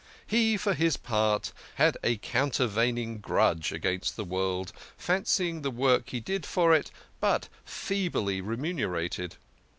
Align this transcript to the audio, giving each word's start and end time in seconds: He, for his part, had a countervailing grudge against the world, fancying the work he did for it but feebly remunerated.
He, 0.25 0.57
for 0.57 0.73
his 0.73 0.97
part, 0.97 1.53
had 1.75 1.95
a 2.03 2.17
countervailing 2.17 3.19
grudge 3.19 3.71
against 3.71 4.15
the 4.15 4.23
world, 4.23 4.73
fancying 4.97 5.61
the 5.61 5.69
work 5.69 6.09
he 6.09 6.19
did 6.19 6.43
for 6.43 6.73
it 6.73 6.89
but 7.19 7.47
feebly 7.65 8.41
remunerated. 8.41 9.35